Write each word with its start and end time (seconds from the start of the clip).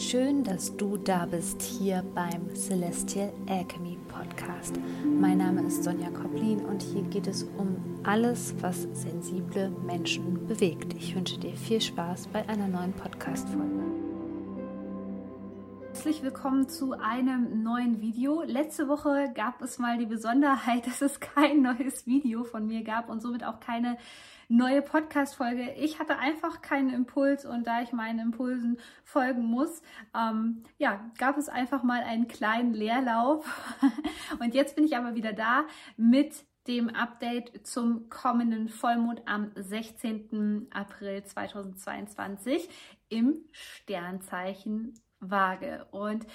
Schön, 0.00 0.42
dass 0.42 0.74
du 0.78 0.96
da 0.96 1.26
bist 1.26 1.60
hier 1.60 2.02
beim 2.14 2.54
Celestial 2.54 3.30
Alchemy 3.46 3.98
Podcast. 4.08 4.80
Mein 5.04 5.36
Name 5.36 5.66
ist 5.66 5.84
Sonja 5.84 6.08
Koplin 6.08 6.64
und 6.64 6.82
hier 6.82 7.02
geht 7.02 7.26
es 7.26 7.42
um 7.58 7.76
alles, 8.02 8.54
was 8.62 8.88
sensible 8.94 9.70
Menschen 9.84 10.46
bewegt. 10.46 10.94
Ich 10.94 11.14
wünsche 11.14 11.38
dir 11.38 11.52
viel 11.52 11.82
Spaß 11.82 12.28
bei 12.28 12.48
einer 12.48 12.66
neuen 12.66 12.94
Podcast-Folge. 12.94 13.99
Herzlich 16.00 16.22
willkommen 16.22 16.66
zu 16.66 16.94
einem 16.98 17.62
neuen 17.62 18.00
Video. 18.00 18.40
Letzte 18.40 18.88
Woche 18.88 19.30
gab 19.34 19.60
es 19.60 19.78
mal 19.78 19.98
die 19.98 20.06
Besonderheit, 20.06 20.86
dass 20.86 21.02
es 21.02 21.20
kein 21.20 21.60
neues 21.60 22.06
Video 22.06 22.42
von 22.42 22.66
mir 22.66 22.82
gab 22.84 23.10
und 23.10 23.20
somit 23.20 23.44
auch 23.44 23.60
keine 23.60 23.98
neue 24.48 24.80
Podcast-Folge. 24.80 25.74
Ich 25.74 25.98
hatte 25.98 26.16
einfach 26.16 26.62
keinen 26.62 26.88
Impuls 26.88 27.44
und 27.44 27.66
da 27.66 27.82
ich 27.82 27.92
meinen 27.92 28.18
Impulsen 28.18 28.78
folgen 29.04 29.42
muss, 29.42 29.82
ähm, 30.16 30.62
ja, 30.78 31.04
gab 31.18 31.36
es 31.36 31.50
einfach 31.50 31.82
mal 31.82 32.00
einen 32.00 32.28
kleinen 32.28 32.72
Leerlauf. 32.72 33.44
und 34.40 34.54
jetzt 34.54 34.76
bin 34.76 34.86
ich 34.86 34.96
aber 34.96 35.14
wieder 35.16 35.34
da 35.34 35.66
mit 35.98 36.46
dem 36.66 36.88
Update 36.88 37.66
zum 37.66 38.08
kommenden 38.08 38.70
Vollmond 38.70 39.20
am 39.26 39.50
16. 39.54 40.68
April 40.70 41.24
2022 41.24 42.70
im 43.10 43.44
Sternzeichen 43.52 44.94
Waage. 45.20 45.86
Und 45.90 46.26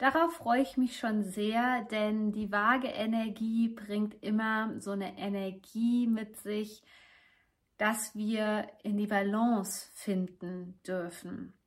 Darauf 0.00 0.32
freue 0.32 0.62
ich 0.62 0.78
mich 0.78 0.98
schon 0.98 1.24
sehr, 1.24 1.86
denn 1.90 2.32
die 2.32 2.50
Waage-Energie 2.50 3.68
bringt 3.68 4.14
immer 4.22 4.80
so 4.80 4.92
eine 4.92 5.18
Energie 5.18 6.06
mit 6.06 6.38
sich, 6.38 6.82
dass 7.76 8.14
wir 8.14 8.66
in 8.82 8.96
die 8.96 9.06
Balance 9.06 9.90
finden 9.92 10.80
dürfen. 10.86 11.59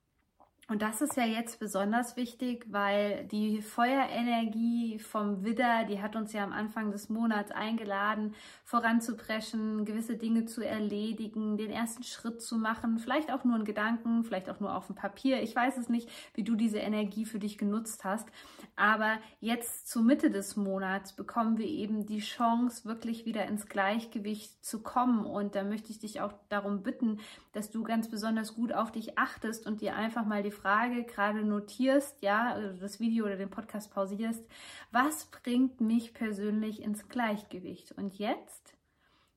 Und 0.73 0.81
das 0.81 1.01
ist 1.01 1.15
ja 1.17 1.23
jetzt 1.23 1.59
besonders 1.59 2.17
wichtig, 2.17 2.65
weil 2.67 3.25
die 3.25 3.61
Feuerenergie 3.61 4.97
vom 4.97 5.43
Widder, 5.43 5.83
die 5.83 6.01
hat 6.01 6.15
uns 6.15 6.33
ja 6.33 6.43
am 6.43 6.51
Anfang 6.51 6.89
des 6.89 7.09
Monats 7.09 7.51
eingeladen, 7.51 8.33
voranzupreschen, 8.63 9.85
gewisse 9.85 10.17
Dinge 10.17 10.45
zu 10.45 10.65
erledigen, 10.65 11.57
den 11.57 11.69
ersten 11.69 12.01
Schritt 12.01 12.41
zu 12.41 12.57
machen, 12.57 12.97
vielleicht 12.97 13.31
auch 13.31 13.43
nur 13.43 13.57
in 13.57 13.65
Gedanken, 13.65 14.23
vielleicht 14.23 14.49
auch 14.49 14.59
nur 14.59 14.75
auf 14.75 14.87
dem 14.87 14.95
Papier. 14.95 15.43
Ich 15.43 15.55
weiß 15.55 15.77
es 15.77 15.89
nicht, 15.89 16.09
wie 16.33 16.43
du 16.43 16.55
diese 16.55 16.79
Energie 16.79 17.25
für 17.25 17.37
dich 17.37 17.59
genutzt 17.59 18.03
hast. 18.03 18.27
Aber 18.75 19.19
jetzt 19.41 19.87
zur 19.87 20.01
Mitte 20.01 20.31
des 20.31 20.55
Monats 20.55 21.13
bekommen 21.13 21.59
wir 21.59 21.67
eben 21.67 22.07
die 22.07 22.21
Chance, 22.21 22.85
wirklich 22.85 23.27
wieder 23.27 23.45
ins 23.45 23.67
Gleichgewicht 23.67 24.65
zu 24.65 24.81
kommen. 24.81 25.23
Und 25.23 25.53
da 25.53 25.63
möchte 25.63 25.91
ich 25.91 25.99
dich 25.99 26.21
auch 26.21 26.33
darum 26.49 26.81
bitten, 26.81 27.19
dass 27.53 27.69
du 27.69 27.83
ganz 27.83 28.09
besonders 28.09 28.55
gut 28.55 28.73
auf 28.73 28.91
dich 28.91 29.17
achtest 29.17 29.65
und 29.65 29.81
dir 29.81 29.95
einfach 29.95 30.25
mal 30.25 30.43
die 30.43 30.51
Frage 30.51 31.03
gerade 31.03 31.43
notierst, 31.43 32.21
ja, 32.21 32.51
also 32.51 32.79
das 32.79 32.99
Video 32.99 33.25
oder 33.25 33.37
den 33.37 33.49
Podcast 33.49 33.93
pausierst, 33.93 34.43
was 34.91 35.27
bringt 35.27 35.79
mich 35.79 36.13
persönlich 36.13 36.81
ins 36.81 37.07
Gleichgewicht? 37.07 37.91
Und 37.93 38.17
jetzt 38.17 38.75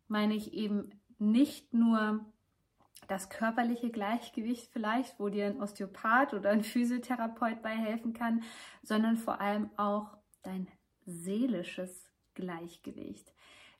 meine 0.09 0.35
ich 0.35 0.55
eben 0.55 0.91
nicht 1.19 1.73
nur 1.75 2.25
das 3.07 3.29
körperliche 3.29 3.91
Gleichgewicht 3.91 4.69
vielleicht, 4.73 5.21
wo 5.21 5.29
dir 5.29 5.47
ein 5.47 5.61
Osteopath 5.61 6.35
oder 6.35 6.51
ein 6.51 6.65
Physiotherapeut 6.65 7.63
bei 7.63 7.71
helfen 7.71 8.15
kann, 8.15 8.43
sondern 8.83 9.17
vor 9.17 9.41
allem 9.41 9.71
auch 9.77 10.17
dein 10.43 10.69
seelisches 11.05 12.11
Gleichgewicht. 12.35 13.33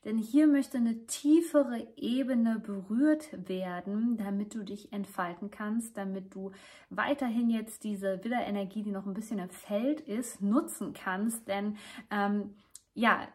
Denn 0.05 0.17
hier 0.17 0.47
möchte 0.47 0.77
eine 0.77 1.05
tiefere 1.07 1.85
Ebene 1.97 2.59
berührt 2.59 3.29
werden, 3.49 4.17
damit 4.17 4.53
du 4.55 4.63
dich 4.63 4.93
entfalten 4.93 5.51
kannst, 5.51 5.97
damit 5.97 6.33
du 6.33 6.51
weiterhin 6.89 7.49
jetzt 7.49 7.83
diese 7.83 8.23
Widderenergie, 8.23 8.83
die 8.83 8.91
noch 8.91 9.05
ein 9.05 9.13
bisschen 9.13 9.39
im 9.39 9.49
Feld 9.49 10.01
ist, 10.01 10.41
nutzen 10.41 10.93
kannst. 10.93 11.47
Denn 11.47 11.77
ähm, 12.11 12.55
ja, 12.93 13.27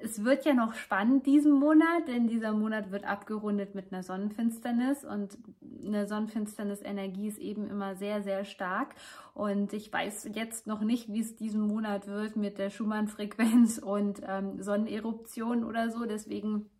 es 0.00 0.24
wird 0.24 0.44
ja 0.44 0.54
noch 0.54 0.74
spannend 0.74 1.26
diesen 1.26 1.52
Monat, 1.52 2.08
denn 2.08 2.28
dieser 2.28 2.52
Monat 2.52 2.90
wird 2.90 3.04
abgerundet 3.04 3.74
mit 3.74 3.92
einer 3.92 4.02
Sonnenfinsternis 4.02 5.04
und 5.04 5.38
eine 5.84 6.06
Sonnenfinsternis-Energie 6.06 7.28
ist 7.28 7.38
eben 7.38 7.68
immer 7.68 7.96
sehr, 7.96 8.22
sehr 8.22 8.44
stark. 8.44 8.94
Und 9.34 9.72
ich 9.72 9.92
weiß 9.92 10.30
jetzt 10.34 10.66
noch 10.66 10.80
nicht, 10.80 11.12
wie 11.12 11.20
es 11.20 11.36
diesen 11.36 11.60
Monat 11.60 12.06
wird 12.06 12.36
mit 12.36 12.58
der 12.58 12.70
Schumann-Frequenz 12.70 13.78
und 13.82 14.20
ähm, 14.26 14.62
Sonneneruption 14.62 15.64
oder 15.64 15.90
so. 15.90 16.04
Deswegen 16.04 16.70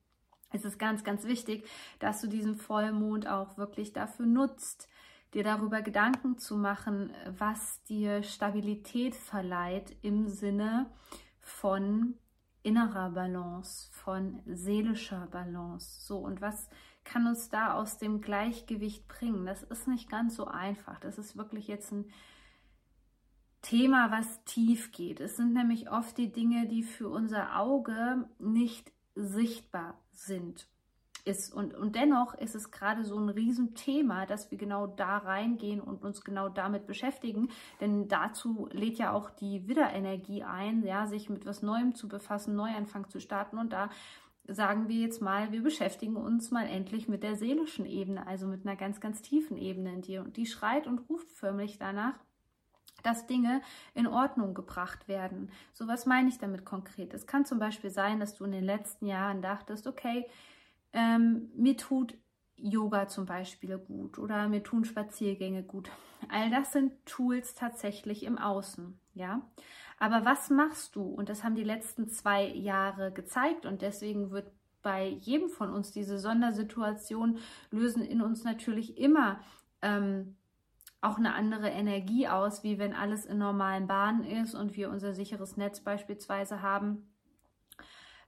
ist 0.52 0.64
es 0.64 0.78
ganz, 0.78 1.04
ganz 1.04 1.24
wichtig, 1.24 1.68
dass 1.98 2.20
du 2.20 2.26
diesen 2.26 2.56
Vollmond 2.56 3.26
auch 3.26 3.58
wirklich 3.58 3.92
dafür 3.92 4.26
nutzt, 4.26 4.88
dir 5.34 5.44
darüber 5.44 5.82
Gedanken 5.82 6.38
zu 6.38 6.56
machen, 6.56 7.12
was 7.38 7.82
dir 7.84 8.22
Stabilität 8.22 9.14
verleiht 9.14 9.96
im 10.02 10.28
Sinne 10.28 10.86
von 11.40 12.14
innerer 12.62 13.10
Balance, 13.10 13.88
von 13.92 14.40
seelischer 14.46 15.26
Balance. 15.30 16.06
So, 16.06 16.18
und 16.18 16.40
was 16.40 16.68
kann 17.08 17.26
uns 17.26 17.48
da 17.48 17.72
aus 17.72 17.98
dem 17.98 18.20
Gleichgewicht 18.20 19.08
bringen? 19.08 19.46
Das 19.46 19.62
ist 19.62 19.88
nicht 19.88 20.10
ganz 20.10 20.36
so 20.36 20.46
einfach. 20.46 21.00
Das 21.00 21.18
ist 21.18 21.36
wirklich 21.36 21.66
jetzt 21.66 21.90
ein 21.90 22.04
Thema, 23.62 24.10
was 24.10 24.44
tief 24.44 24.92
geht. 24.92 25.20
Es 25.20 25.36
sind 25.36 25.54
nämlich 25.54 25.90
oft 25.90 26.16
die 26.18 26.30
Dinge, 26.30 26.68
die 26.68 26.82
für 26.82 27.08
unser 27.08 27.58
Auge 27.58 28.28
nicht 28.38 28.92
sichtbar 29.14 29.98
sind 30.12 30.68
ist. 31.24 31.52
Und, 31.52 31.74
und 31.74 31.94
dennoch 31.94 32.34
ist 32.34 32.54
es 32.54 32.70
gerade 32.70 33.04
so 33.04 33.18
ein 33.18 33.28
Riesenthema, 33.28 34.26
dass 34.26 34.50
wir 34.50 34.58
genau 34.58 34.86
da 34.86 35.18
reingehen 35.18 35.80
und 35.80 36.02
uns 36.02 36.24
genau 36.24 36.48
damit 36.48 36.86
beschäftigen. 36.86 37.50
Denn 37.80 38.08
dazu 38.08 38.68
lädt 38.72 38.98
ja 38.98 39.12
auch 39.12 39.30
die 39.30 39.68
Widderenergie 39.68 40.42
ein, 40.42 40.82
ja, 40.84 41.06
sich 41.06 41.28
mit 41.28 41.46
was 41.46 41.62
Neuem 41.62 41.94
zu 41.94 42.08
befassen, 42.08 42.56
Neuanfang 42.56 43.08
zu 43.10 43.20
starten. 43.20 43.58
Und 43.58 43.72
da 43.72 43.90
sagen 44.48 44.88
wir 44.88 44.96
jetzt 44.96 45.20
mal, 45.20 45.52
wir 45.52 45.62
beschäftigen 45.62 46.16
uns 46.16 46.50
mal 46.50 46.66
endlich 46.66 47.06
mit 47.06 47.22
der 47.22 47.36
seelischen 47.36 47.86
Ebene, 47.86 48.26
also 48.26 48.46
mit 48.46 48.66
einer 48.66 48.76
ganz, 48.76 49.00
ganz 49.00 49.22
tiefen 49.22 49.56
Ebene 49.58 49.92
in 49.92 50.02
dir. 50.02 50.22
Und 50.22 50.36
die 50.36 50.46
schreit 50.46 50.86
und 50.86 51.08
ruft 51.08 51.30
förmlich 51.30 51.78
danach, 51.78 52.14
dass 53.02 53.26
Dinge 53.26 53.60
in 53.94 54.06
Ordnung 54.06 54.54
gebracht 54.54 55.06
werden. 55.06 55.50
So 55.72 55.86
was 55.86 56.06
meine 56.06 56.28
ich 56.28 56.38
damit 56.38 56.64
konkret? 56.64 57.14
Es 57.14 57.26
kann 57.26 57.44
zum 57.44 57.58
Beispiel 57.58 57.90
sein, 57.90 58.18
dass 58.18 58.34
du 58.34 58.44
in 58.44 58.52
den 58.52 58.64
letzten 58.64 59.06
Jahren 59.06 59.42
dachtest, 59.42 59.86
okay, 59.86 60.26
ähm, 60.92 61.50
mir 61.54 61.76
tut 61.76 62.16
Yoga 62.56 63.06
zum 63.06 63.26
Beispiel 63.26 63.78
gut 63.78 64.18
oder 64.18 64.48
mir 64.48 64.62
tun 64.62 64.84
Spaziergänge 64.84 65.62
gut. 65.62 65.90
All 66.28 66.50
das 66.50 66.72
sind 66.72 66.92
Tools 67.06 67.54
tatsächlich 67.54 68.24
im 68.24 68.36
Außen, 68.36 68.98
ja. 69.14 69.42
Aber 69.98 70.24
was 70.24 70.50
machst 70.50 70.96
du? 70.96 71.02
Und 71.02 71.28
das 71.28 71.44
haben 71.44 71.54
die 71.54 71.64
letzten 71.64 72.08
zwei 72.08 72.46
Jahre 72.46 73.12
gezeigt 73.12 73.66
und 73.66 73.82
deswegen 73.82 74.30
wird 74.30 74.50
bei 74.82 75.08
jedem 75.08 75.48
von 75.48 75.72
uns 75.72 75.90
diese 75.90 76.18
Sondersituation 76.18 77.38
lösen 77.70 78.02
in 78.02 78.22
uns 78.22 78.44
natürlich 78.44 78.96
immer 78.96 79.40
ähm, 79.82 80.36
auch 81.00 81.18
eine 81.18 81.34
andere 81.34 81.68
Energie 81.68 82.28
aus, 82.28 82.62
wie 82.62 82.78
wenn 82.78 82.94
alles 82.94 83.24
in 83.24 83.38
normalen 83.38 83.86
Bahnen 83.86 84.24
ist 84.24 84.54
und 84.54 84.76
wir 84.76 84.90
unser 84.90 85.14
sicheres 85.14 85.56
Netz 85.56 85.80
beispielsweise 85.80 86.62
haben 86.62 87.08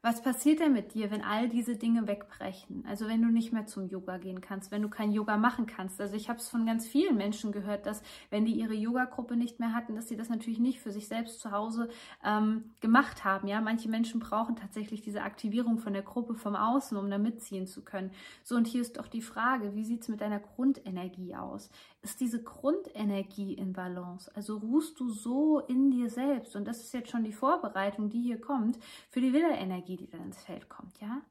was 0.02 0.22
passiert 0.22 0.60
denn 0.60 0.72
mit 0.72 0.94
dir, 0.94 1.10
wenn 1.10 1.22
all 1.22 1.50
diese 1.50 1.76
Dinge 1.76 2.06
wegbrechen? 2.06 2.86
Also 2.88 3.06
wenn 3.06 3.20
du 3.20 3.28
nicht 3.28 3.52
mehr 3.52 3.66
zum 3.66 3.86
Yoga 3.86 4.16
gehen 4.16 4.40
kannst, 4.40 4.70
wenn 4.70 4.80
du 4.80 4.88
kein 4.88 5.12
Yoga 5.12 5.36
machen 5.36 5.66
kannst. 5.66 6.00
Also 6.00 6.16
ich 6.16 6.30
habe 6.30 6.38
es 6.38 6.48
von 6.48 6.64
ganz 6.64 6.86
vielen 6.86 7.18
Menschen 7.18 7.52
gehört, 7.52 7.84
dass 7.84 8.02
wenn 8.30 8.46
die 8.46 8.54
ihre 8.54 8.72
Yoga-Gruppe 8.72 9.36
nicht 9.36 9.60
mehr 9.60 9.74
hatten, 9.74 9.96
dass 9.96 10.08
sie 10.08 10.16
das 10.16 10.30
natürlich 10.30 10.58
nicht 10.58 10.80
für 10.80 10.90
sich 10.90 11.06
selbst 11.06 11.40
zu 11.40 11.50
Hause 11.50 11.90
ähm, 12.24 12.70
gemacht 12.80 13.24
haben. 13.24 13.46
Ja, 13.46 13.60
manche 13.60 13.90
Menschen 13.90 14.20
brauchen 14.20 14.56
tatsächlich 14.56 15.02
diese 15.02 15.20
Aktivierung 15.20 15.78
von 15.78 15.92
der 15.92 16.02
Gruppe 16.02 16.34
vom 16.34 16.56
Außen, 16.56 16.96
um 16.96 17.10
da 17.10 17.18
mitziehen 17.18 17.66
zu 17.66 17.82
können. 17.82 18.10
So 18.42 18.56
und 18.56 18.66
hier 18.66 18.80
ist 18.80 18.96
doch 18.96 19.06
die 19.06 19.20
Frage, 19.20 19.74
wie 19.74 19.84
sieht 19.84 20.00
es 20.02 20.08
mit 20.08 20.22
deiner 20.22 20.40
Grundenergie 20.40 21.36
aus? 21.36 21.70
Ist 22.00 22.20
diese 22.20 22.42
Grundenergie 22.42 23.52
in 23.52 23.74
Balance? 23.74 24.34
Also 24.34 24.56
ruhst 24.56 24.98
du 24.98 25.10
so 25.10 25.60
in 25.60 25.90
dir 25.90 26.08
selbst? 26.08 26.56
Und 26.56 26.66
das 26.66 26.80
ist 26.80 26.94
jetzt 26.94 27.10
schon 27.10 27.24
die 27.24 27.34
Vorbereitung, 27.34 28.08
die 28.08 28.22
hier 28.22 28.40
kommt 28.40 28.78
für 29.10 29.20
die 29.20 29.34
Widderenergie 29.34 29.89
Energie, 29.90 29.96
die 29.96 30.10
dann 30.10 30.24
ins 30.24 30.42
Feld 30.42 30.68
kommt, 30.68 31.00
ja? 31.00 31.22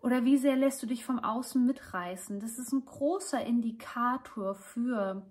Oder 0.00 0.24
wie 0.24 0.38
sehr 0.38 0.56
lässt 0.56 0.82
du 0.82 0.86
dich 0.86 1.04
vom 1.04 1.18
Außen 1.18 1.64
mitreißen? 1.64 2.38
Das 2.38 2.58
ist 2.58 2.72
ein 2.72 2.84
großer 2.84 3.44
Indikator 3.44 4.54
für 4.54 5.22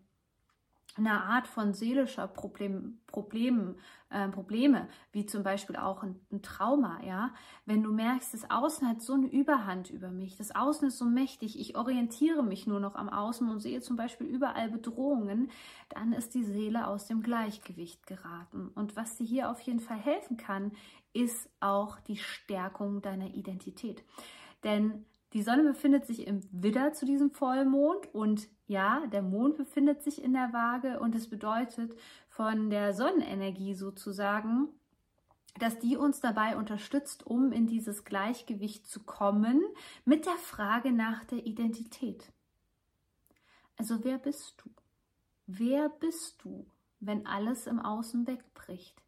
eine 0.98 1.24
Art 1.24 1.48
von 1.48 1.74
seelischer 1.74 2.28
Problem, 2.28 3.00
Problem, 3.08 3.76
äh, 4.10 4.28
Probleme, 4.30 4.88
wie 5.12 5.26
zum 5.26 5.44
Beispiel 5.44 5.76
auch 5.76 6.04
ein, 6.04 6.20
ein, 6.32 6.42
Trauma, 6.42 7.00
ja. 7.04 7.34
Wenn 7.66 7.84
du 7.84 7.92
merkst, 7.92 8.34
das 8.34 8.50
Außen 8.50 8.88
hat 8.88 9.02
so 9.02 9.14
eine 9.14 9.28
Überhand 9.28 9.90
über 9.90 10.10
mich, 10.10 10.38
das 10.38 10.56
Außen 10.56 10.88
ist 10.88 10.98
so 10.98 11.06
mächtig, 11.06 11.60
ich 11.60 11.78
orientiere 11.78 12.44
mich 12.44 12.68
nur 12.68 12.80
noch 12.80 12.96
am 12.96 13.10
Außen 13.10 13.50
und 13.50 13.60
sehe 13.60 13.82
zum 13.82 13.96
Beispiel 13.96 14.28
überall 14.28 14.70
Bedrohungen, 14.70 15.50
dann 15.90 16.14
ist 16.14 16.34
die 16.34 16.44
Seele 16.44 16.88
aus 16.88 17.08
dem 17.08 17.22
Gleichgewicht 17.22 18.08
geraten. 18.08 18.70
Und 18.76 18.96
was 18.96 19.18
dir 19.18 19.26
hier 19.26 19.52
auf 19.52 19.62
jeden 19.62 19.80
Fall 19.80 19.98
helfen 19.98 20.38
kann, 20.38 20.72
ist 21.14 21.50
auch 21.60 22.00
die 22.02 22.18
Stärkung 22.18 23.02
deiner 23.02 23.34
Identität. 23.34 24.04
Denn 24.64 25.06
Die 25.33 25.41
Sonne 25.41 25.63
befindet 25.63 26.06
sich 26.06 26.25
im 26.25 26.41
Widder 26.51 26.94
zu 26.94 27.06
diesem 27.06 27.31
Vollmond 27.31 28.13
und 28.13 28.47
ja, 28.68 29.06
der 29.07 29.21
Mond 29.21 29.57
befindet 29.57 30.01
sich 30.01 30.24
in 30.24 30.33
der 30.33 30.53
Waage 30.53 31.00
und 31.00 31.15
es 31.15 31.29
bedeutet 31.29 31.94
von 32.29 32.69
der 32.69 32.94
Sonnenenergie 32.94 33.74
sozusagen, 33.74 34.69
dass 35.59 35.79
die 35.79 35.97
uns 35.97 36.21
dabei 36.21 36.56
unterstützt, 36.56 37.25
um 37.25 37.51
in 37.51 37.68
dieses 37.68 38.06
Gleichgewicht 38.06 38.88
zu 38.88 39.03
kommen 39.03 39.62
mit 40.06 40.25
der 40.25 40.38
Frage 40.38 40.91
nach 40.91 41.25
der 41.25 41.45
Identität. 41.45 42.31
Also 43.75 44.03
wer 44.03 44.18
bist 44.18 44.56
du? 44.63 44.69
Wer 45.45 45.89
bist 45.89 46.44
du, 46.44 46.68
wenn 47.00 47.25
alles 47.25 47.68
im 47.68 47.79
Außen 47.79 48.27
wegbricht? 48.27 49.01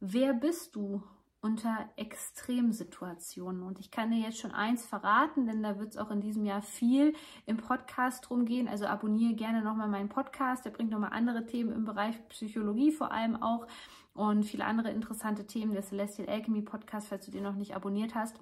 Wer 0.00 0.34
bist 0.34 0.76
du 0.76 1.02
unter 1.40 1.88
Extremsituationen? 1.96 3.62
Und 3.62 3.78
ich 3.78 3.90
kann 3.90 4.10
dir 4.10 4.18
jetzt 4.18 4.38
schon 4.38 4.52
eins 4.52 4.84
verraten, 4.84 5.46
denn 5.46 5.62
da 5.62 5.78
wird 5.78 5.90
es 5.90 5.96
auch 5.96 6.10
in 6.10 6.20
diesem 6.20 6.44
Jahr 6.44 6.62
viel 6.62 7.14
im 7.46 7.56
Podcast 7.56 8.28
drum 8.28 8.44
gehen. 8.44 8.68
Also 8.68 8.86
abonniere 8.86 9.34
gerne 9.34 9.62
nochmal 9.62 9.88
meinen 9.88 10.08
Podcast. 10.08 10.64
Der 10.64 10.70
bringt 10.70 10.90
nochmal 10.90 11.12
andere 11.12 11.46
Themen 11.46 11.72
im 11.72 11.84
Bereich 11.84 12.16
Psychologie 12.28 12.92
vor 12.92 13.12
allem 13.12 13.42
auch 13.42 13.66
und 14.14 14.44
viele 14.44 14.64
andere 14.64 14.90
interessante 14.90 15.46
Themen. 15.46 15.72
Der 15.72 15.82
Celestial 15.82 16.28
Alchemy 16.28 16.62
Podcast, 16.62 17.08
falls 17.08 17.24
du 17.24 17.30
den 17.30 17.44
noch 17.44 17.54
nicht 17.54 17.76
abonniert 17.76 18.14
hast. 18.14 18.36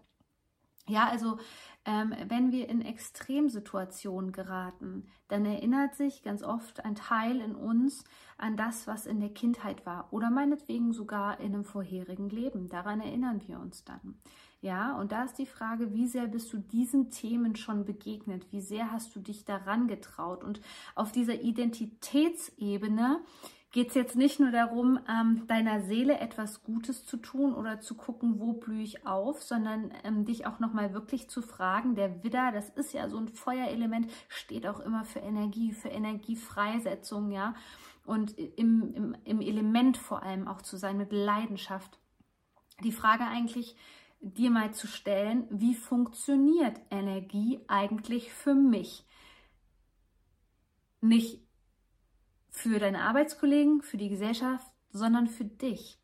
Ja, 0.88 1.08
also 1.08 1.38
ähm, 1.84 2.14
wenn 2.28 2.52
wir 2.52 2.68
in 2.68 2.82
Extremsituationen 2.82 4.32
geraten, 4.32 5.06
dann 5.28 5.44
erinnert 5.44 5.94
sich 5.94 6.22
ganz 6.22 6.42
oft 6.42 6.84
ein 6.84 6.94
Teil 6.94 7.40
in 7.40 7.54
uns 7.54 8.04
an 8.38 8.56
das, 8.56 8.86
was 8.86 9.06
in 9.06 9.20
der 9.20 9.30
Kindheit 9.30 9.86
war 9.86 10.08
oder 10.12 10.30
meinetwegen 10.30 10.92
sogar 10.92 11.40
in 11.40 11.54
einem 11.54 11.64
vorherigen 11.64 12.28
Leben. 12.28 12.68
Daran 12.68 13.00
erinnern 13.00 13.40
wir 13.46 13.58
uns 13.58 13.84
dann. 13.84 14.16
Ja, 14.60 14.96
und 14.96 15.12
da 15.12 15.24
ist 15.24 15.38
die 15.38 15.46
Frage, 15.46 15.92
wie 15.92 16.06
sehr 16.06 16.26
bist 16.26 16.52
du 16.52 16.58
diesen 16.58 17.10
Themen 17.10 17.56
schon 17.56 17.84
begegnet? 17.84 18.50
Wie 18.50 18.60
sehr 18.60 18.90
hast 18.90 19.14
du 19.14 19.20
dich 19.20 19.44
daran 19.44 19.86
getraut? 19.86 20.42
Und 20.42 20.60
auf 20.94 21.12
dieser 21.12 21.40
Identitätsebene 21.40 23.20
geht 23.76 23.88
es 23.88 23.94
jetzt 23.94 24.16
nicht 24.16 24.40
nur 24.40 24.52
darum, 24.52 24.98
ähm, 25.06 25.46
deiner 25.48 25.82
Seele 25.82 26.18
etwas 26.18 26.62
Gutes 26.62 27.04
zu 27.04 27.18
tun 27.18 27.52
oder 27.52 27.78
zu 27.78 27.94
gucken, 27.94 28.40
wo 28.40 28.54
blühe 28.54 28.82
ich 28.82 29.06
auf, 29.06 29.42
sondern 29.42 29.92
ähm, 30.02 30.24
dich 30.24 30.46
auch 30.46 30.60
nochmal 30.60 30.94
wirklich 30.94 31.28
zu 31.28 31.42
fragen. 31.42 31.94
Der 31.94 32.24
Widder, 32.24 32.52
das 32.52 32.70
ist 32.70 32.94
ja 32.94 33.06
so 33.10 33.18
ein 33.18 33.28
Feuerelement, 33.28 34.10
steht 34.28 34.66
auch 34.66 34.80
immer 34.80 35.04
für 35.04 35.18
Energie, 35.18 35.72
für 35.72 35.90
Energiefreisetzung, 35.90 37.30
ja. 37.30 37.54
Und 38.06 38.38
im, 38.38 38.94
im, 38.94 39.16
im 39.24 39.40
Element 39.42 39.98
vor 39.98 40.22
allem 40.22 40.48
auch 40.48 40.62
zu 40.62 40.78
sein, 40.78 40.96
mit 40.96 41.12
Leidenschaft. 41.12 41.98
Die 42.82 42.92
Frage 42.92 43.24
eigentlich, 43.24 43.76
dir 44.22 44.50
mal 44.50 44.72
zu 44.72 44.86
stellen, 44.86 45.46
wie 45.50 45.74
funktioniert 45.74 46.80
Energie 46.90 47.60
eigentlich 47.68 48.32
für 48.32 48.54
mich? 48.54 49.04
Nicht 51.02 51.45
für 52.56 52.78
deine 52.78 53.02
Arbeitskollegen, 53.02 53.82
für 53.82 53.98
die 53.98 54.08
Gesellschaft, 54.08 54.66
sondern 54.90 55.26
für 55.26 55.44
dich. 55.44 56.00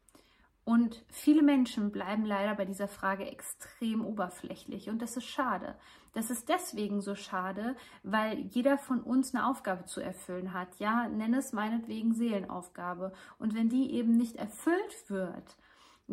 Und 0.65 1.03
viele 1.09 1.43
Menschen 1.43 1.91
bleiben 1.91 2.27
leider 2.27 2.55
bei 2.55 2.67
dieser 2.67 2.89
Frage 2.89 3.25
extrem 3.25 4.05
oberflächlich 4.05 4.91
und 4.91 5.01
das 5.01 5.17
ist 5.17 5.25
schade. 5.25 5.77
Das 6.13 6.31
ist 6.31 6.51
deswegen 6.51 7.01
so 7.01 7.15
schade, 7.15 7.75
weil 8.03 8.39
jeder 8.51 8.77
von 8.77 9.01
uns 9.01 9.35
eine 9.35 9.47
Aufgabe 9.49 9.87
zu 9.87 10.03
erfüllen 10.03 10.53
hat. 10.53 10.79
Ja, 10.79 11.09
nenne 11.09 11.39
es 11.39 11.55
meinetwegen 11.55 12.13
Seelenaufgabe. 12.13 13.15
Und 13.39 13.55
wenn 13.55 13.71
die 13.71 13.95
eben 13.95 14.19
nicht 14.19 14.37
erfüllt 14.37 15.09
wird, 15.09 15.57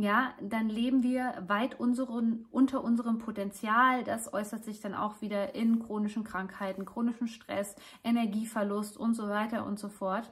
ja, 0.01 0.33
dann 0.41 0.69
leben 0.69 1.03
wir 1.03 1.43
weit 1.47 1.77
unseren, 1.77 2.45
unter 2.51 2.83
unserem 2.83 3.17
Potenzial. 3.17 4.05
Das 4.05 4.31
äußert 4.31 4.63
sich 4.63 4.79
dann 4.79 4.95
auch 4.95 5.21
wieder 5.21 5.55
in 5.55 5.83
chronischen 5.83 6.23
Krankheiten, 6.23 6.85
chronischen 6.85 7.27
Stress, 7.27 7.75
Energieverlust 8.01 8.95
und 8.95 9.13
so 9.13 9.27
weiter 9.27 9.65
und 9.65 9.77
so 9.77 9.89
fort. 9.89 10.31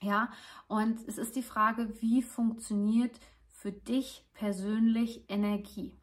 Ja, 0.00 0.32
und 0.66 0.98
es 1.06 1.16
ist 1.16 1.36
die 1.36 1.44
Frage, 1.44 1.92
wie 2.00 2.22
funktioniert 2.22 3.20
für 3.46 3.70
dich 3.70 4.24
persönlich 4.34 5.26
Energie? 5.28 5.94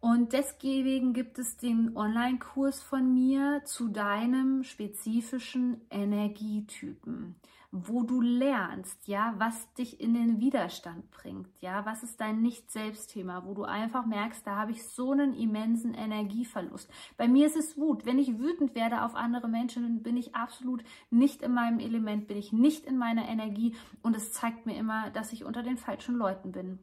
Und 0.00 0.32
deswegen 0.32 1.12
gibt 1.12 1.38
es 1.38 1.58
den 1.58 1.96
Online-Kurs 1.96 2.80
von 2.80 3.14
mir 3.14 3.62
zu 3.64 3.88
deinem 3.88 4.64
spezifischen 4.64 5.80
Energietypen 5.90 7.36
wo 7.70 8.02
du 8.02 8.22
lernst, 8.22 9.06
ja, 9.08 9.34
was 9.36 9.72
dich 9.74 10.00
in 10.00 10.14
den 10.14 10.40
Widerstand 10.40 11.10
bringt, 11.10 11.48
ja, 11.60 11.84
was 11.84 12.02
ist 12.02 12.18
dein 12.18 12.40
Nicht-Selbst-Thema, 12.40 13.44
wo 13.44 13.52
du 13.52 13.64
einfach 13.64 14.06
merkst, 14.06 14.46
da 14.46 14.56
habe 14.56 14.72
ich 14.72 14.88
so 14.88 15.12
einen 15.12 15.34
immensen 15.34 15.92
Energieverlust. 15.92 16.90
Bei 17.18 17.28
mir 17.28 17.46
ist 17.46 17.56
es 17.56 17.76
Wut. 17.76 18.06
Wenn 18.06 18.18
ich 18.18 18.38
wütend 18.38 18.74
werde 18.74 19.02
auf 19.02 19.14
andere 19.14 19.48
Menschen, 19.48 19.82
dann 19.82 20.02
bin 20.02 20.16
ich 20.16 20.34
absolut 20.34 20.82
nicht 21.10 21.42
in 21.42 21.52
meinem 21.52 21.78
Element, 21.78 22.26
bin 22.26 22.38
ich 22.38 22.52
nicht 22.52 22.86
in 22.86 22.96
meiner 22.96 23.28
Energie 23.28 23.76
und 24.02 24.16
es 24.16 24.32
zeigt 24.32 24.64
mir 24.64 24.76
immer, 24.76 25.10
dass 25.10 25.34
ich 25.34 25.44
unter 25.44 25.62
den 25.62 25.76
falschen 25.76 26.16
Leuten 26.16 26.52
bin. 26.52 26.78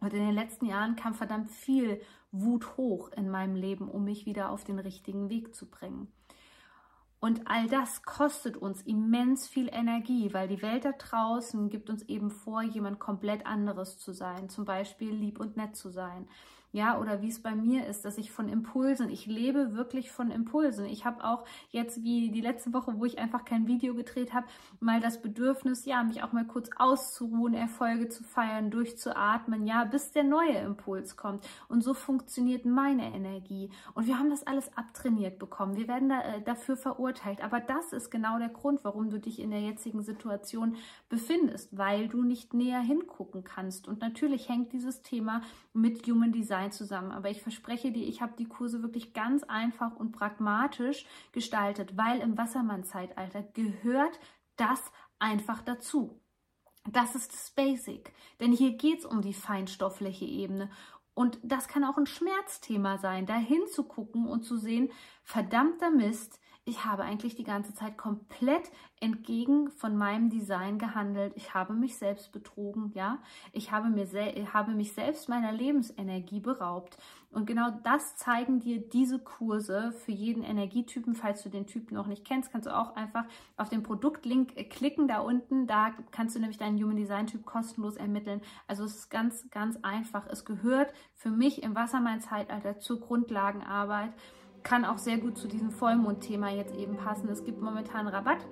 Und 0.00 0.14
in 0.14 0.20
den 0.20 0.34
letzten 0.34 0.66
Jahren 0.66 0.96
kam 0.96 1.14
verdammt 1.14 1.50
viel 1.50 2.00
Wut 2.32 2.76
hoch 2.78 3.10
in 3.10 3.30
meinem 3.30 3.54
Leben, 3.54 3.88
um 3.88 4.04
mich 4.04 4.24
wieder 4.24 4.50
auf 4.50 4.64
den 4.64 4.78
richtigen 4.78 5.28
Weg 5.28 5.54
zu 5.54 5.70
bringen. 5.70 6.08
Und 7.24 7.48
all 7.48 7.68
das 7.68 8.02
kostet 8.02 8.56
uns 8.56 8.82
immens 8.82 9.46
viel 9.46 9.68
Energie, 9.72 10.34
weil 10.34 10.48
die 10.48 10.60
Welt 10.60 10.84
da 10.84 10.90
draußen 10.90 11.68
gibt 11.68 11.88
uns 11.88 12.02
eben 12.08 12.32
vor, 12.32 12.62
jemand 12.62 12.98
komplett 12.98 13.46
anderes 13.46 13.96
zu 13.96 14.12
sein, 14.12 14.48
zum 14.48 14.64
Beispiel 14.64 15.12
lieb 15.12 15.38
und 15.38 15.56
nett 15.56 15.76
zu 15.76 15.88
sein 15.88 16.26
ja, 16.72 16.98
oder 16.98 17.20
wie 17.20 17.28
es 17.28 17.42
bei 17.42 17.54
mir 17.54 17.86
ist, 17.86 18.06
dass 18.06 18.16
ich 18.16 18.32
von 18.32 18.48
Impulsen, 18.48 19.10
ich 19.10 19.26
lebe 19.26 19.76
wirklich 19.76 20.10
von 20.10 20.30
Impulsen. 20.30 20.86
Ich 20.86 21.04
habe 21.04 21.22
auch 21.22 21.44
jetzt 21.68 22.02
wie 22.02 22.30
die 22.30 22.40
letzte 22.40 22.72
Woche, 22.72 22.98
wo 22.98 23.04
ich 23.04 23.18
einfach 23.18 23.44
kein 23.44 23.66
Video 23.66 23.94
gedreht 23.94 24.32
habe, 24.32 24.46
mal 24.80 24.98
das 24.98 25.20
Bedürfnis, 25.20 25.84
ja, 25.84 26.02
mich 26.02 26.22
auch 26.22 26.32
mal 26.32 26.46
kurz 26.46 26.70
auszuruhen, 26.76 27.52
Erfolge 27.52 28.08
zu 28.08 28.24
feiern, 28.24 28.70
durchzuatmen, 28.70 29.66
ja, 29.66 29.84
bis 29.84 30.12
der 30.12 30.24
neue 30.24 30.56
Impuls 30.56 31.18
kommt. 31.18 31.46
Und 31.68 31.82
so 31.82 31.92
funktioniert 31.92 32.64
meine 32.64 33.12
Energie. 33.12 33.70
Und 33.92 34.06
wir 34.06 34.18
haben 34.18 34.30
das 34.30 34.46
alles 34.46 34.74
abtrainiert 34.74 35.38
bekommen. 35.38 35.76
Wir 35.76 35.88
werden 35.88 36.08
da, 36.08 36.22
äh, 36.22 36.40
dafür 36.40 36.78
verurteilt. 36.78 37.44
Aber 37.44 37.60
das 37.60 37.92
ist 37.92 38.10
genau 38.10 38.38
der 38.38 38.48
Grund, 38.48 38.82
warum 38.82 39.10
du 39.10 39.20
dich 39.20 39.40
in 39.40 39.50
der 39.50 39.60
jetzigen 39.60 40.02
Situation 40.02 40.76
befindest, 41.10 41.76
weil 41.76 42.08
du 42.08 42.22
nicht 42.22 42.54
näher 42.54 42.80
hingucken 42.80 43.44
kannst. 43.44 43.88
Und 43.88 44.00
natürlich 44.00 44.48
hängt 44.48 44.72
dieses 44.72 45.02
Thema 45.02 45.42
mit 45.74 46.06
Human 46.06 46.32
Design 46.32 46.61
Design 46.62 46.72
zusammen. 46.72 47.12
Aber 47.12 47.30
ich 47.30 47.42
verspreche 47.42 47.92
dir, 47.92 48.06
ich 48.06 48.20
habe 48.22 48.34
die 48.38 48.48
Kurse 48.48 48.82
wirklich 48.82 49.12
ganz 49.12 49.42
einfach 49.44 49.96
und 49.96 50.12
pragmatisch 50.12 51.06
gestaltet, 51.32 51.96
weil 51.96 52.20
im 52.20 52.36
Wassermann-Zeitalter 52.38 53.42
gehört 53.42 54.18
das 54.56 54.80
einfach 55.18 55.62
dazu. 55.62 56.20
Das 56.88 57.14
ist 57.14 57.32
das 57.32 57.50
Basic. 57.50 58.12
Denn 58.40 58.52
hier 58.52 58.72
geht 58.72 59.00
es 59.00 59.04
um 59.04 59.22
die 59.22 59.34
feinstoffliche 59.34 60.24
Ebene. 60.24 60.70
Und 61.14 61.38
das 61.42 61.68
kann 61.68 61.84
auch 61.84 61.98
ein 61.98 62.06
Schmerzthema 62.06 62.98
sein, 62.98 63.26
da 63.26 63.36
hinzugucken 63.36 64.26
und 64.26 64.44
zu 64.44 64.56
sehen, 64.56 64.90
verdammter 65.22 65.90
Mist, 65.90 66.40
ich 66.64 66.84
habe 66.84 67.02
eigentlich 67.02 67.34
die 67.34 67.42
ganze 67.42 67.74
Zeit 67.74 67.98
komplett 67.98 68.70
entgegen 69.00 69.68
von 69.70 69.96
meinem 69.96 70.30
Design 70.30 70.78
gehandelt. 70.78 71.32
Ich 71.34 71.54
habe 71.54 71.74
mich 71.74 71.96
selbst 71.96 72.30
betrogen, 72.30 72.92
ja. 72.94 73.18
Ich 73.50 73.72
habe, 73.72 73.88
mir 73.88 74.06
habe 74.52 74.70
mich 74.70 74.92
selbst 74.92 75.28
meiner 75.28 75.50
Lebensenergie 75.50 76.38
beraubt. 76.38 76.98
Und 77.32 77.46
genau 77.46 77.70
das 77.82 78.14
zeigen 78.14 78.60
dir 78.60 78.78
diese 78.78 79.18
Kurse 79.18 79.90
für 79.90 80.12
jeden 80.12 80.44
Energietypen. 80.44 81.16
Falls 81.16 81.42
du 81.42 81.48
den 81.48 81.66
Typen 81.66 81.94
noch 81.94 82.06
nicht 82.06 82.24
kennst, 82.24 82.52
kannst 82.52 82.68
du 82.68 82.76
auch 82.76 82.94
einfach 82.94 83.24
auf 83.56 83.68
den 83.68 83.82
Produktlink 83.82 84.54
klicken 84.70 85.08
da 85.08 85.18
unten. 85.18 85.66
Da 85.66 85.90
kannst 86.12 86.36
du 86.36 86.40
nämlich 86.40 86.58
deinen 86.58 86.80
Human 86.80 86.96
Design 86.96 87.26
Typ 87.26 87.44
kostenlos 87.44 87.96
ermitteln. 87.96 88.40
Also 88.68 88.84
es 88.84 88.94
ist 88.94 89.10
ganz, 89.10 89.50
ganz 89.50 89.78
einfach. 89.82 90.28
Es 90.28 90.44
gehört 90.44 90.92
für 91.16 91.30
mich 91.30 91.64
im 91.64 91.74
Wassermann-Zeitalter 91.74 92.78
zur 92.78 93.00
Grundlagenarbeit 93.00 94.12
kann 94.62 94.84
auch 94.84 94.98
sehr 94.98 95.18
gut 95.18 95.36
zu 95.36 95.48
diesem 95.48 95.70
Vollmond-Thema 95.70 96.50
jetzt 96.50 96.74
eben 96.76 96.96
passen. 96.96 97.28
Es 97.28 97.44
gibt 97.44 97.60
momentan 97.60 98.08
Rabatt 98.08 98.46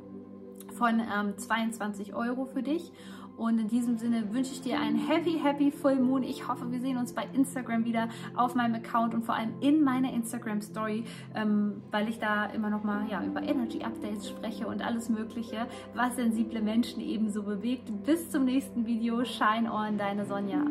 von 0.75 1.01
ähm, 1.01 1.37
22 1.37 2.15
Euro 2.15 2.45
für 2.47 2.63
dich. 2.63 2.93
Und 3.37 3.59
in 3.59 3.69
diesem 3.69 3.97
Sinne 3.97 4.35
wünsche 4.35 4.53
ich 4.53 4.61
dir 4.61 4.79
einen 4.79 4.97
happy, 4.97 5.41
happy 5.43 5.71
Full 5.71 5.97
Moon. 5.97 6.23
Ich 6.23 6.47
hoffe, 6.47 6.71
wir 6.71 6.79
sehen 6.79 6.99
uns 6.99 7.15
bei 7.15 7.27
Instagram 7.33 7.87
wieder 7.87 8.11
auf 8.37 8.55
meinem 8.55 8.75
Account 8.75 9.15
und 9.15 9.25
vor 9.25 9.35
allem 9.35 9.55
in 9.61 9.83
meiner 9.83 10.13
Instagram 10.13 10.61
Story, 10.61 11.05
ähm, 11.35 11.81
weil 11.91 12.11
ich 12.11 12.19
da 12.19 12.45
immer 12.47 12.69
noch 12.69 12.85
mal 12.85 13.09
ja, 13.09 13.25
über 13.25 13.43
Energy 13.43 13.83
Updates 13.83 14.29
spreche 14.29 14.67
und 14.67 14.85
alles 14.85 15.09
Mögliche, 15.09 15.67
was 15.95 16.17
sensible 16.17 16.61
Menschen 16.61 17.01
ebenso 17.01 17.43
bewegt. 17.43 17.91
Bis 18.05 18.31
zum 18.31 18.45
nächsten 18.45 18.85
Video. 18.85 19.25
Shine 19.25 19.73
on, 19.73 19.97
deine 19.97 20.27
Sonja. 20.27 20.63